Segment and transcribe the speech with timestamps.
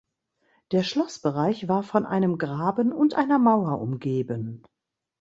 [0.71, 4.63] Der Schlossbereich war von einem Graben und einer Mauer umgeben.